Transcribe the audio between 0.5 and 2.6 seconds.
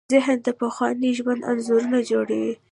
پخواني ژوند انځورونه جوړوي.